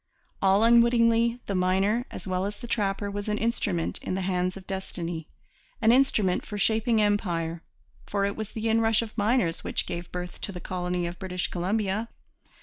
[0.41, 4.57] All unwittingly, the miner, as well as the trapper, was an instrument in the hands
[4.57, 5.27] of destiny,
[5.79, 7.61] an instrument for shaping empire;
[8.07, 11.49] for it was the inrush of miners which gave birth to the colony of British
[11.49, 12.09] Columbia.